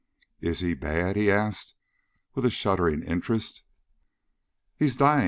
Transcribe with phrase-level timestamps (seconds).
[0.39, 1.75] "Is he bad?" he asked
[2.33, 3.61] with a shuddering interest.
[4.75, 5.19] "He's dying!"